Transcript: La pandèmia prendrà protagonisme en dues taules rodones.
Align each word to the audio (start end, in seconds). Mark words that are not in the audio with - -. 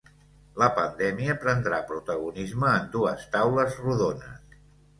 La 0.61 0.69
pandèmia 0.77 1.35
prendrà 1.43 1.81
protagonisme 1.93 2.73
en 2.79 2.89
dues 2.99 3.29
taules 3.37 3.79
rodones. 3.87 4.61